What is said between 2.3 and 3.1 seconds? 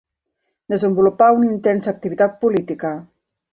política.